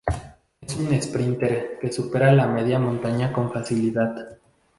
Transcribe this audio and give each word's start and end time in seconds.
Es 0.59 0.75
un 0.77 0.91
esprínter 0.95 1.77
que 1.79 1.91
supera 1.91 2.33
la 2.33 2.47
media 2.47 2.79
montaña 2.79 3.31
con 3.31 3.51
facilidad. 3.51 4.35